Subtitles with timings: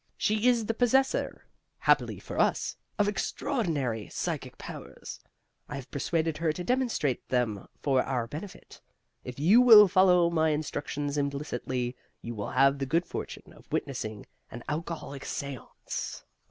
[0.17, 1.45] She is the possessor
[1.77, 5.19] (happily for us) of extraordinary psychic powers.
[5.69, 8.81] I have persuaded her to demonstrate them for our benefit.
[9.23, 14.25] If you will follow my instructions implicitly, you will have the good fortune of witnessing
[14.49, 16.23] an alcoholic seance."